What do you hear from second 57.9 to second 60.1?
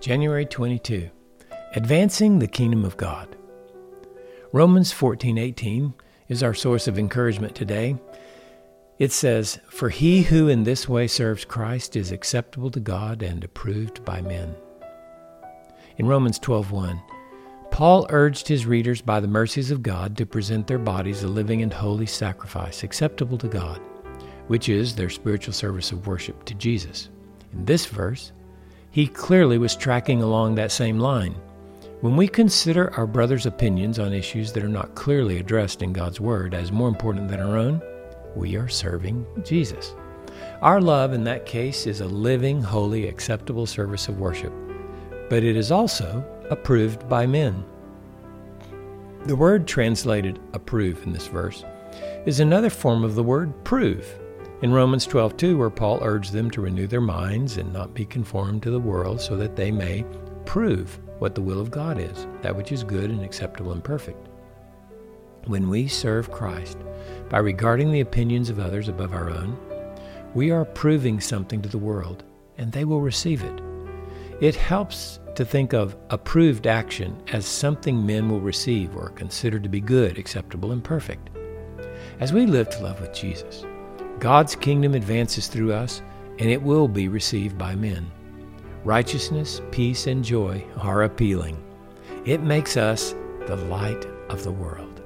be conformed to the world so that they may